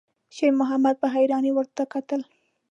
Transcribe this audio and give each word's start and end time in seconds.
شېرمحمد 0.35 0.95
په 1.01 1.07
حيرانۍ 1.13 1.51
ورته 1.53 1.83
کتل. 1.93 2.21